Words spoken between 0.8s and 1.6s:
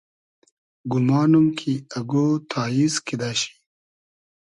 گومانوم